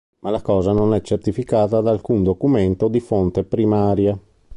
[0.21, 4.17] Ma la cosa non è certificata da alcun documento di fonte primaria.